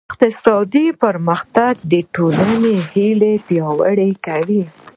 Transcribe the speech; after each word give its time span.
اقتصادي 0.09 0.85
پرمختګ 1.03 1.73
د 1.91 1.93
ټولنې 2.15 2.75
هیلې 2.93 3.33
پیاوړې 3.47 4.11
کوي. 4.25 4.63